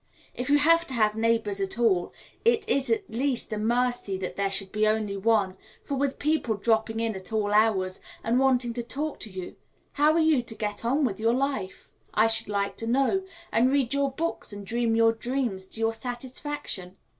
[0.33, 2.11] If you have to have neighbours at all,
[2.43, 6.55] it is at least a mercy that there should be only one; for with people
[6.55, 9.57] dropping in at all hours and wanting to talk to you,
[9.91, 13.69] how are you to get on with your life, I should like to know, and
[13.71, 16.97] read your books, and dream your dreams to your satisfaction?